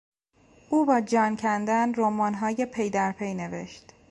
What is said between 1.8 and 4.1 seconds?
رمانهای پی در پی نوشت.